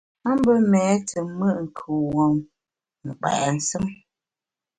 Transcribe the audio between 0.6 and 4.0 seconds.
méé te mùt kuwuom, m’ nkpèt nsùm.